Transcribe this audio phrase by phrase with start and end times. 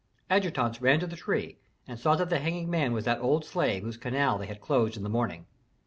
[0.31, 3.83] Adjutants ran to the tree, and saw that the hanging man was that old slave
[3.83, 5.45] whose canal they had closed in the morning.